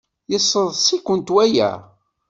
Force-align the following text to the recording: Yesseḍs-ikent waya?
Yesseḍs-ikent 0.31 1.29
waya? 1.35 1.71